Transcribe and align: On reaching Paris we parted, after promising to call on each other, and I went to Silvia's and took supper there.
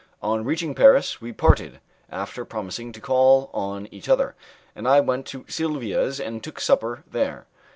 On 0.23 0.43
reaching 0.43 0.73
Paris 0.73 1.21
we 1.21 1.31
parted, 1.31 1.79
after 2.09 2.43
promising 2.43 2.91
to 2.91 2.99
call 2.99 3.51
on 3.53 3.85
each 3.91 4.09
other, 4.09 4.33
and 4.75 4.87
I 4.87 4.99
went 4.99 5.27
to 5.27 5.45
Silvia's 5.47 6.19
and 6.19 6.43
took 6.43 6.59
supper 6.59 7.03
there. 7.07 7.45